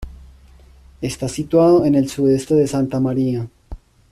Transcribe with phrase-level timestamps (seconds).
[0.99, 3.47] Está situado en el sudeste de Santa Maria.